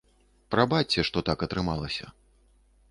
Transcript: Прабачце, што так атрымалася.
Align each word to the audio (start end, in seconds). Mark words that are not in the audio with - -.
Прабачце, 0.55 1.05
што 1.11 1.23
так 1.29 1.47
атрымалася. 1.49 2.05